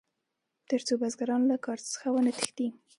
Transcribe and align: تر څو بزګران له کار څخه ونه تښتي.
تر 0.69 0.79
څو 0.87 0.93
بزګران 1.01 1.41
له 1.51 1.57
کار 1.65 1.79
څخه 1.91 2.07
ونه 2.11 2.31
تښتي. 2.37 2.67